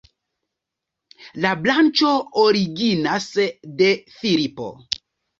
La 1.45 1.49
branĉo 1.65 2.13
originas 2.43 3.27
de 3.83 3.91
Filipo. 4.23 4.71